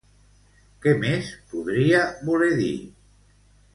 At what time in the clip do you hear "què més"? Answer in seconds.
0.85-1.29